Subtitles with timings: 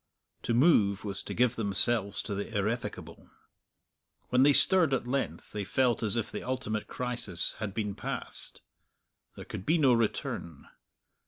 [0.41, 3.29] To move was to give themselves to the irrevocable.
[4.29, 8.63] When they stirred at length they felt as if the ultimate crisis had been passed;
[9.35, 10.67] there could be no return.